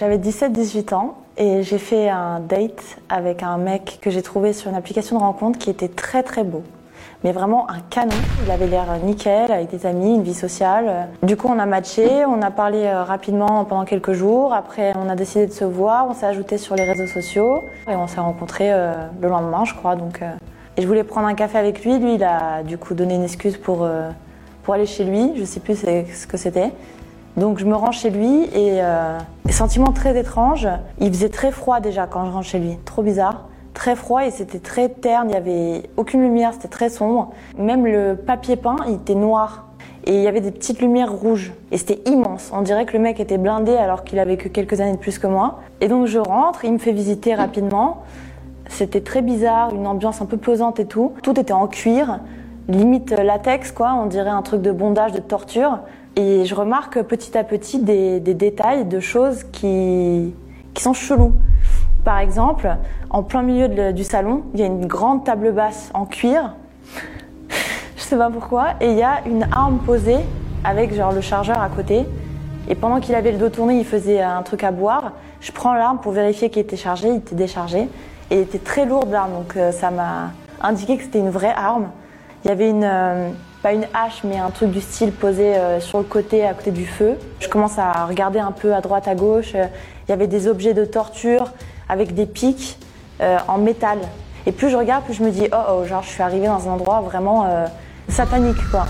J'avais 0.00 0.18
17-18 0.18 0.92
ans 0.92 1.18
et 1.36 1.62
j'ai 1.62 1.78
fait 1.78 2.08
un 2.08 2.40
date 2.40 2.98
avec 3.08 3.44
un 3.44 3.58
mec 3.58 4.00
que 4.02 4.10
j'ai 4.10 4.22
trouvé 4.22 4.52
sur 4.52 4.68
une 4.68 4.74
application 4.74 5.18
de 5.18 5.22
rencontre 5.22 5.56
qui 5.56 5.70
était 5.70 5.86
très 5.86 6.24
très 6.24 6.42
beau. 6.42 6.64
Mais 7.22 7.30
vraiment 7.30 7.70
un 7.70 7.78
canon. 7.90 8.16
Il 8.44 8.50
avait 8.50 8.66
l'air 8.66 8.86
nickel, 9.04 9.52
avec 9.52 9.70
des 9.70 9.86
amis, 9.86 10.16
une 10.16 10.24
vie 10.24 10.34
sociale. 10.34 11.10
Du 11.22 11.36
coup, 11.36 11.46
on 11.48 11.60
a 11.60 11.66
matché, 11.66 12.24
on 12.24 12.42
a 12.42 12.50
parlé 12.50 12.86
euh, 12.86 13.04
rapidement 13.04 13.64
pendant 13.64 13.84
quelques 13.84 14.14
jours. 14.14 14.52
Après, 14.52 14.92
on 14.96 15.08
a 15.08 15.14
décidé 15.14 15.46
de 15.46 15.52
se 15.52 15.64
voir, 15.64 16.08
on 16.10 16.14
s'est 16.14 16.26
ajouté 16.26 16.58
sur 16.58 16.74
les 16.74 16.82
réseaux 16.82 17.06
sociaux 17.06 17.62
et 17.88 17.94
on 17.94 18.08
s'est 18.08 18.18
rencontrés 18.18 18.72
euh, 18.72 18.94
le 19.22 19.28
lendemain, 19.28 19.64
je 19.64 19.74
crois. 19.74 19.94
Donc, 19.94 20.22
euh, 20.22 20.32
et 20.76 20.82
je 20.82 20.88
voulais 20.88 21.04
prendre 21.04 21.28
un 21.28 21.34
café 21.34 21.56
avec 21.56 21.84
lui. 21.84 22.00
Lui, 22.00 22.14
il 22.16 22.24
a 22.24 22.64
du 22.64 22.78
coup 22.78 22.94
donné 22.94 23.14
une 23.14 23.22
excuse 23.22 23.56
pour, 23.56 23.88
pour 24.64 24.74
aller 24.74 24.86
chez 24.86 25.04
lui. 25.04 25.34
Je 25.36 25.44
sais 25.44 25.60
plus 25.60 25.76
ce 25.76 26.26
que 26.26 26.36
c'était. 26.36 26.72
Donc 27.36 27.58
je 27.58 27.64
me 27.64 27.74
rends 27.74 27.90
chez 27.90 28.10
lui 28.10 28.44
et 28.54 28.82
euh, 28.82 29.18
sentiment 29.50 29.92
très 29.92 30.18
étrange. 30.18 30.68
Il 31.00 31.08
faisait 31.12 31.28
très 31.28 31.50
froid 31.50 31.80
déjà 31.80 32.06
quand 32.06 32.26
je 32.26 32.30
rentre 32.30 32.46
chez 32.46 32.58
lui, 32.58 32.78
trop 32.84 33.02
bizarre. 33.02 33.46
Très 33.72 33.96
froid 33.96 34.24
et 34.24 34.30
c'était 34.30 34.60
très 34.60 34.88
terne, 34.88 35.28
il 35.28 35.30
n'y 35.32 35.36
avait 35.36 35.90
aucune 35.96 36.22
lumière, 36.22 36.52
c'était 36.52 36.68
très 36.68 36.88
sombre. 36.88 37.32
Même 37.58 37.86
le 37.86 38.14
papier 38.14 38.54
peint, 38.54 38.76
il 38.86 38.94
était 38.94 39.16
noir 39.16 39.66
et 40.04 40.16
il 40.16 40.22
y 40.22 40.28
avait 40.28 40.40
des 40.40 40.52
petites 40.52 40.80
lumières 40.80 41.12
rouges 41.12 41.52
et 41.72 41.78
c'était 41.78 42.08
immense. 42.08 42.50
On 42.52 42.62
dirait 42.62 42.86
que 42.86 42.92
le 42.92 43.00
mec 43.00 43.18
était 43.18 43.38
blindé 43.38 43.74
alors 43.74 44.04
qu'il 44.04 44.20
avait 44.20 44.36
que 44.36 44.48
quelques 44.48 44.80
années 44.80 44.92
de 44.92 44.98
plus 44.98 45.18
que 45.18 45.26
moi. 45.26 45.60
Et 45.80 45.88
donc 45.88 46.06
je 46.06 46.20
rentre, 46.20 46.64
il 46.64 46.72
me 46.72 46.78
fait 46.78 46.92
visiter 46.92 47.34
rapidement. 47.34 48.02
C'était 48.68 49.00
très 49.00 49.22
bizarre, 49.22 49.74
une 49.74 49.88
ambiance 49.88 50.22
un 50.22 50.26
peu 50.26 50.36
pesante 50.36 50.78
et 50.78 50.86
tout. 50.86 51.12
Tout 51.22 51.38
était 51.38 51.52
en 51.52 51.66
cuir, 51.66 52.20
limite 52.68 53.10
latex 53.10 53.72
quoi, 53.72 53.94
on 53.94 54.06
dirait 54.06 54.30
un 54.30 54.42
truc 54.42 54.62
de 54.62 54.72
bondage, 54.72 55.12
de 55.12 55.20
torture. 55.20 55.80
Et 56.16 56.44
je 56.44 56.54
remarque 56.54 57.02
petit 57.02 57.36
à 57.36 57.42
petit 57.42 57.80
des, 57.80 58.20
détails 58.20 58.84
de 58.84 59.00
choses 59.00 59.44
qui, 59.44 60.32
qui 60.72 60.82
sont 60.82 60.92
chelous. 60.92 61.32
Par 62.04 62.18
exemple, 62.18 62.76
en 63.10 63.22
plein 63.22 63.42
milieu 63.42 63.92
du 63.92 64.04
salon, 64.04 64.42
il 64.54 64.60
y 64.60 64.62
a 64.62 64.66
une 64.66 64.86
grande 64.86 65.24
table 65.24 65.52
basse 65.52 65.90
en 65.94 66.04
cuir. 66.04 66.54
je 67.96 68.02
sais 68.02 68.16
pas 68.16 68.30
pourquoi. 68.30 68.74
Et 68.80 68.90
il 68.90 68.96
y 68.96 69.02
a 69.02 69.22
une 69.26 69.44
arme 69.50 69.78
posée 69.78 70.18
avec 70.62 70.94
genre 70.94 71.12
le 71.12 71.20
chargeur 71.20 71.60
à 71.60 71.68
côté. 71.68 72.06
Et 72.68 72.74
pendant 72.74 73.00
qu'il 73.00 73.14
avait 73.14 73.32
le 73.32 73.38
dos 73.38 73.48
tourné, 73.48 73.78
il 73.78 73.84
faisait 73.84 74.20
un 74.20 74.42
truc 74.42 74.64
à 74.64 74.70
boire. 74.70 75.12
Je 75.40 75.50
prends 75.50 75.74
l'arme 75.74 75.98
pour 75.98 76.12
vérifier 76.12 76.50
qu'il 76.50 76.62
était 76.62 76.76
chargé. 76.76 77.08
Il 77.08 77.16
était 77.16 77.34
déchargé. 77.34 77.88
Et 78.30 78.36
il 78.36 78.40
était 78.40 78.58
très 78.58 78.86
lourd 78.86 79.06
l'arme. 79.06 79.32
Donc 79.32 79.56
euh, 79.56 79.72
ça 79.72 79.90
m'a 79.90 80.30
indiqué 80.62 80.96
que 80.96 81.02
c'était 81.02 81.18
une 81.18 81.30
vraie 81.30 81.54
arme. 81.56 81.88
Il 82.44 82.48
y 82.48 82.50
avait 82.50 82.68
une, 82.68 82.84
euh, 82.84 83.30
pas 83.62 83.72
une 83.72 83.86
hache, 83.94 84.22
mais 84.22 84.36
un 84.38 84.50
truc 84.50 84.70
du 84.70 84.82
style 84.82 85.12
posé 85.12 85.56
euh, 85.56 85.80
sur 85.80 85.96
le 85.96 86.04
côté, 86.04 86.44
à 86.44 86.52
côté 86.52 86.72
du 86.72 86.84
feu. 86.84 87.14
Je 87.40 87.48
commence 87.48 87.78
à 87.78 88.04
regarder 88.04 88.38
un 88.38 88.52
peu 88.52 88.74
à 88.74 88.82
droite, 88.82 89.08
à 89.08 89.14
gauche. 89.14 89.54
Il 89.54 90.10
y 90.10 90.12
avait 90.12 90.26
des 90.26 90.46
objets 90.46 90.74
de 90.74 90.84
torture 90.84 91.52
avec 91.88 92.14
des 92.14 92.26
pics 92.26 92.78
euh, 93.22 93.38
en 93.48 93.56
métal. 93.56 93.98
Et 94.44 94.52
plus 94.52 94.68
je 94.68 94.76
regarde, 94.76 95.04
plus 95.04 95.14
je 95.14 95.22
me 95.22 95.30
dis, 95.30 95.48
oh, 95.52 95.56
oh 95.70 95.84
genre 95.86 96.02
je 96.02 96.10
suis 96.10 96.22
arrivée 96.22 96.46
dans 96.46 96.68
un 96.68 96.72
endroit 96.72 97.00
vraiment 97.00 97.46
satanique, 98.10 98.70
quoi. 98.70 98.84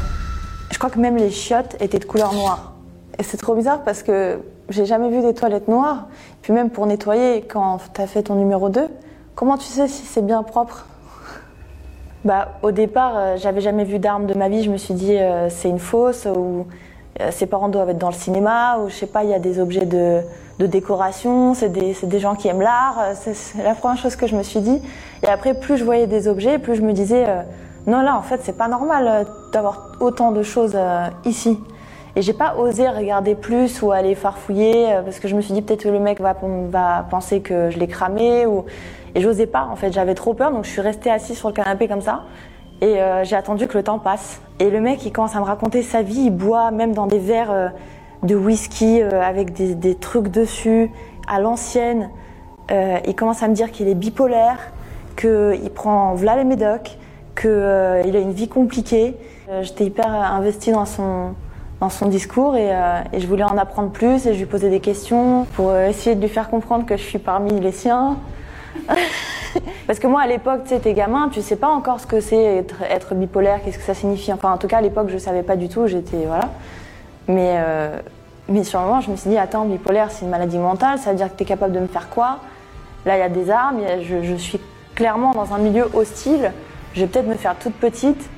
Je 0.72 0.78
crois 0.78 0.90
que 0.90 0.98
même 0.98 1.16
les 1.16 1.30
chiottes 1.30 1.76
étaient 1.80 2.00
de 2.00 2.04
couleur 2.04 2.34
noire. 2.34 2.72
Et 3.20 3.22
c'est 3.22 3.36
trop 3.36 3.54
bizarre 3.54 3.84
parce 3.84 4.02
que 4.02 4.40
j'ai 4.68 4.84
jamais 4.84 5.10
vu 5.10 5.22
des 5.22 5.32
toilettes 5.32 5.68
noires. 5.68 6.08
Puis 6.42 6.52
même 6.52 6.70
pour 6.70 6.86
nettoyer, 6.86 7.42
quand 7.42 7.78
tu 7.94 8.00
as 8.00 8.08
fait 8.08 8.24
ton 8.24 8.34
numéro 8.34 8.68
2, 8.68 8.88
comment 9.36 9.56
tu 9.56 9.66
sais 9.66 9.86
si 9.86 10.04
c'est 10.06 10.26
bien 10.26 10.42
propre? 10.42 10.86
Bah, 12.24 12.58
Au 12.62 12.70
départ, 12.70 13.12
euh, 13.16 13.36
j'avais 13.36 13.60
jamais 13.60 13.84
vu 13.84 13.98
d'armes 13.98 14.26
de 14.26 14.34
ma 14.34 14.48
vie. 14.48 14.62
Je 14.62 14.70
me 14.70 14.76
suis 14.76 14.94
dit, 14.94 15.16
euh, 15.16 15.48
c'est 15.50 15.68
une 15.68 15.78
fausse, 15.78 16.26
ou 16.26 16.66
euh, 17.20 17.30
ses 17.30 17.46
parents 17.46 17.68
doivent 17.68 17.90
être 17.90 17.98
dans 17.98 18.08
le 18.08 18.14
cinéma, 18.14 18.78
ou 18.78 18.88
je 18.88 18.94
sais 18.94 19.06
pas, 19.06 19.24
il 19.24 19.30
y 19.30 19.34
a 19.34 19.38
des 19.38 19.60
objets 19.60 19.86
de, 19.86 20.20
de 20.58 20.66
décoration, 20.66 21.54
c'est 21.54 21.68
des, 21.68 21.96
des, 22.02 22.18
gens 22.18 22.34
qui 22.34 22.48
aiment 22.48 22.62
l'art. 22.62 22.98
C'est 23.14 23.62
la 23.62 23.74
première 23.74 23.98
chose 23.98 24.16
que 24.16 24.26
je 24.26 24.36
me 24.36 24.42
suis 24.42 24.60
dit. 24.60 24.80
Et 25.22 25.28
après, 25.28 25.54
plus 25.54 25.76
je 25.76 25.84
voyais 25.84 26.06
des 26.06 26.28
objets, 26.28 26.58
plus 26.58 26.76
je 26.76 26.82
me 26.82 26.92
disais, 26.92 27.26
non, 27.86 28.00
là, 28.00 28.16
en 28.16 28.22
fait, 28.22 28.40
c'est 28.42 28.56
pas 28.56 28.68
normal 28.68 29.26
d'avoir 29.52 29.92
autant 30.00 30.32
de 30.32 30.42
choses 30.42 30.76
ici. 31.24 31.58
Et 32.16 32.22
j'ai 32.22 32.32
pas 32.32 32.56
osé 32.56 32.88
regarder 32.88 33.34
plus 33.34 33.82
ou 33.82 33.90
aller 33.90 34.14
farfouiller 34.14 35.00
parce 35.04 35.18
que 35.18 35.26
je 35.26 35.34
me 35.34 35.40
suis 35.40 35.52
dit 35.52 35.62
peut-être 35.62 35.82
que 35.82 35.88
le 35.88 35.98
mec 35.98 36.20
va, 36.20 36.34
penser 37.10 37.40
que 37.40 37.70
je 37.70 37.78
l'ai 37.78 37.88
cramé 37.88 38.46
et 39.14 39.20
j'osais 39.20 39.46
pas, 39.46 39.68
en 39.70 39.76
fait, 39.76 39.92
j'avais 39.92 40.14
trop 40.14 40.34
peur, 40.34 40.50
donc 40.50 40.64
je 40.64 40.70
suis 40.70 40.80
restée 40.80 41.10
assise 41.10 41.38
sur 41.38 41.48
le 41.48 41.54
canapé 41.54 41.86
comme 41.86 42.00
ça. 42.00 42.24
Et 42.80 43.00
euh, 43.00 43.22
j'ai 43.24 43.36
attendu 43.36 43.68
que 43.68 43.78
le 43.78 43.84
temps 43.84 44.00
passe. 44.00 44.40
Et 44.58 44.70
le 44.70 44.80
mec, 44.80 45.04
il 45.06 45.12
commence 45.12 45.36
à 45.36 45.38
me 45.38 45.44
raconter 45.44 45.82
sa 45.82 46.02
vie. 46.02 46.22
Il 46.26 46.30
boit 46.30 46.70
même 46.72 46.92
dans 46.92 47.06
des 47.06 47.20
verres 47.20 47.52
euh, 47.52 47.68
de 48.24 48.34
whisky 48.34 49.00
euh, 49.00 49.22
avec 49.22 49.52
des, 49.52 49.94
trucs 49.94 50.28
dessus, 50.28 50.90
à 51.28 51.40
l'ancienne. 51.40 52.10
il 52.70 53.14
commence 53.14 53.42
à 53.42 53.48
me 53.48 53.54
dire 53.54 53.70
qu'il 53.70 53.88
est 53.88 53.94
bipolaire, 53.94 54.58
qu'il 55.16 55.70
prend 55.74 56.14
Vla 56.14 56.36
les 56.36 56.44
médocs, 56.44 56.98
qu'il 57.40 57.50
a 57.50 58.18
une 58.18 58.32
vie 58.32 58.48
compliquée. 58.48 59.16
J'étais 59.62 59.84
hyper 59.84 60.08
investie 60.08 60.72
dans 60.72 60.86
son, 60.86 61.34
dans 61.84 61.90
son 61.90 62.06
discours 62.06 62.56
et, 62.56 62.70
et, 63.12 63.20
je 63.20 63.26
voulais 63.26 63.44
en 63.44 63.58
apprendre 63.58 63.90
plus 63.90 64.26
et 64.26 64.32
je 64.32 64.38
lui 64.38 64.46
posais 64.46 64.70
des 64.70 64.80
questions 64.80 65.44
pour 65.54 65.76
essayer 65.76 66.16
de 66.16 66.20
lui 66.22 66.28
faire 66.28 66.48
comprendre 66.48 66.86
que 66.86 66.96
je 66.96 67.02
suis 67.02 67.18
parmi 67.18 67.60
les 67.60 67.72
siens. 67.72 68.16
Parce 69.86 69.98
que 69.98 70.06
moi, 70.06 70.22
à 70.22 70.26
l'époque, 70.26 70.62
tu 70.64 70.70
sais, 70.70 70.80
t'es 70.80 70.94
gamin, 70.94 71.28
tu 71.28 71.42
sais 71.42 71.56
pas 71.56 71.68
encore 71.68 72.00
ce 72.00 72.06
que 72.06 72.20
c'est 72.20 72.64
être, 72.90 73.14
bipolaire, 73.14 73.60
qu'est-ce 73.62 73.78
que 73.78 73.84
ça 73.84 73.94
signifie. 73.94 74.32
Enfin, 74.32 74.52
en 74.52 74.56
tout 74.56 74.66
cas, 74.66 74.78
à 74.78 74.80
l'époque, 74.80 75.08
je 75.10 75.18
savais 75.18 75.42
pas 75.42 75.56
du 75.56 75.68
tout, 75.68 75.86
j'étais. 75.86 76.24
Voilà. 76.26 76.48
Mais, 77.28 77.56
euh, 77.58 77.98
mais 78.48 78.64
sur 78.64 78.80
le 78.80 78.86
moment, 78.86 79.00
je 79.00 79.10
me 79.10 79.16
suis 79.16 79.30
dit, 79.30 79.38
attends, 79.38 79.66
bipolaire, 79.66 80.10
c'est 80.10 80.24
une 80.24 80.30
maladie 80.30 80.58
mentale, 80.58 80.98
ça 80.98 81.10
veut 81.10 81.16
dire 81.16 81.30
que 81.30 81.36
t'es 81.36 81.44
capable 81.44 81.74
de 81.74 81.80
me 81.80 81.86
faire 81.86 82.08
quoi? 82.08 82.38
Là, 83.04 83.16
il 83.16 83.20
y 83.20 83.22
a 83.22 83.28
des 83.28 83.50
armes, 83.50 83.80
je, 84.02 84.22
je, 84.22 84.34
suis 84.34 84.60
clairement 84.94 85.32
dans 85.32 85.52
un 85.52 85.58
milieu 85.58 85.86
hostile, 85.92 86.52
je 86.94 87.00
vais 87.00 87.06
peut-être 87.06 87.26
me 87.26 87.34
faire 87.34 87.54
toute 87.56 87.74
petite, 87.74 88.30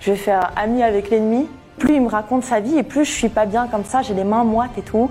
je 0.00 0.10
vais 0.10 0.16
faire 0.16 0.52
amie 0.56 0.82
avec 0.82 1.08
l'ennemi. 1.08 1.48
Plus 1.78 1.94
il 1.94 2.02
me 2.02 2.08
raconte 2.08 2.44
sa 2.44 2.60
vie 2.60 2.78
et 2.78 2.82
plus 2.82 3.04
je 3.04 3.12
suis 3.12 3.28
pas 3.28 3.46
bien 3.46 3.66
comme 3.66 3.84
ça, 3.84 4.02
j'ai 4.02 4.14
les 4.14 4.24
mains 4.24 4.44
moites 4.44 4.76
et 4.78 4.82
tout. 4.82 5.10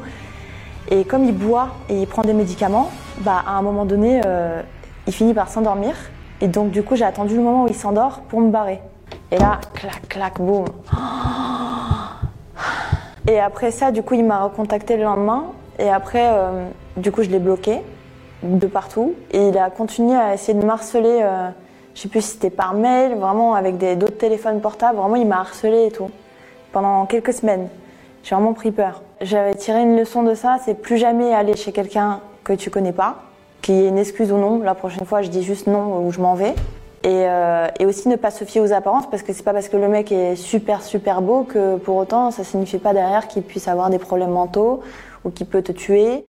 Et 0.90 1.06
comme 1.06 1.26
il 1.26 1.34
boit 1.34 1.70
et 1.90 2.02
il 2.02 2.08
prend 2.08 2.22
des 2.22 2.34
médicaments, 2.34 2.90
bah, 3.20 3.44
à 3.46 3.52
un 3.58 3.62
moment 3.62 3.86
donné, 3.86 4.22
euh, 4.26 4.62
il 5.08 5.14
finit 5.14 5.34
par 5.34 5.50
s'endormir. 5.50 5.96
Et 6.42 6.48
donc, 6.48 6.72
du 6.72 6.84
coup, 6.84 6.96
j'ai 6.96 7.06
attendu 7.06 7.36
le 7.36 7.42
moment 7.42 7.66
où 7.66 7.68
il 7.68 7.76
s'endort 7.76 8.22
pour 8.22 8.42
me 8.42 8.50
barrer. 8.50 8.82
Et 9.32 9.38
là, 9.38 9.60
clac, 9.74 10.08
clac, 10.10 10.42
boum. 10.42 10.66
Et 13.28 13.40
après 13.40 13.72
ça, 13.72 13.92
du 13.92 14.02
coup, 14.02 14.16
il 14.16 14.26
m'a 14.26 14.44
recontacté 14.44 14.98
le 14.98 15.04
lendemain. 15.04 15.46
Et 15.78 15.90
après, 15.90 16.30
euh, 16.32 16.68
du 16.98 17.12
coup, 17.12 17.24
je 17.24 17.30
l'ai 17.30 17.40
bloqué 17.40 17.82
de 18.44 18.68
partout. 18.68 19.14
Et 19.32 19.50
il 19.50 19.58
a 19.58 19.70
continué 19.70 20.16
à 20.18 20.34
essayer 20.34 20.60
de 20.60 20.66
m'harceler. 20.66 21.20
Euh, 21.22 21.50
je 21.94 22.02
sais 22.02 22.10
plus 22.10 22.22
si 22.22 22.32
c'était 22.32 22.50
par 22.50 22.74
mail, 22.74 23.16
vraiment 23.16 23.54
avec 23.54 23.78
d'autres 23.78 24.18
téléphones 24.18 24.62
portables. 24.62 24.98
Vraiment, 24.98 25.16
il 25.16 25.28
m'a 25.28 25.40
harcelé 25.40 25.86
et 25.88 25.92
tout. 25.92 26.10
Pendant 26.72 27.06
quelques 27.06 27.34
semaines. 27.34 27.68
J'ai 28.24 28.36
vraiment 28.36 28.54
pris 28.54 28.72
peur. 28.72 29.02
J'avais 29.20 29.56
tiré 29.56 29.82
une 29.82 29.98
leçon 29.98 30.24
de 30.24 30.36
ça, 30.36 30.58
c'est 30.64 30.76
plus 30.76 30.98
jamais 30.98 31.34
aller 31.34 31.56
chez 31.56 31.72
quelqu'un 31.72 32.22
que 32.44 32.54
tu 32.54 32.70
connais 32.70 32.94
pas, 32.94 33.24
qu'il 33.62 33.76
y 33.76 33.86
ait 33.86 33.88
une 33.88 33.98
excuse 33.98 34.32
ou 34.32 34.38
non. 34.38 34.60
La 34.60 34.76
prochaine 34.76 35.06
fois, 35.06 35.22
je 35.22 35.30
dis 35.30 35.44
juste 35.44 35.68
non 35.68 36.06
ou 36.06 36.12
je 36.12 36.20
m'en 36.20 36.36
vais. 36.36 36.56
Et, 37.04 37.26
euh, 37.26 37.68
et, 37.80 37.88
aussi 37.88 38.08
ne 38.10 38.16
pas 38.16 38.30
se 38.30 38.46
fier 38.46 38.62
aux 38.62 38.74
apparences 38.74 39.10
parce 39.10 39.24
que 39.24 39.34
c'est 39.34 39.42
pas 39.42 39.54
parce 39.54 39.70
que 39.70 39.78
le 39.78 39.88
mec 39.88 40.12
est 40.12 40.36
super 40.36 40.84
super 40.84 41.24
beau 41.24 41.42
que 41.42 41.78
pour 41.78 41.96
autant 41.96 42.30
ça 42.30 42.44
signifie 42.44 42.78
pas 42.78 42.94
derrière 42.94 43.28
qu'il 43.28 43.42
puisse 43.42 43.68
avoir 43.68 43.90
des 43.90 43.98
problèmes 43.98 44.30
mentaux 44.30 44.82
ou 45.26 45.32
qu'il 45.32 45.48
peut 45.48 45.64
te 45.64 45.72
tuer. 45.72 46.26